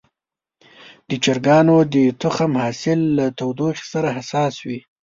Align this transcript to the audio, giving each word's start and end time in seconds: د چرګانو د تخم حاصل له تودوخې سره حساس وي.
د 1.09 1.11
چرګانو 1.23 1.77
د 1.93 1.95
تخم 2.21 2.51
حاصل 2.63 2.99
له 3.17 3.25
تودوخې 3.37 3.83
سره 3.93 4.09
حساس 4.17 4.55
وي. 4.67 4.79